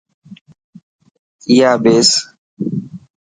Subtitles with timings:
[1.55, 2.09] آئي ٻيس.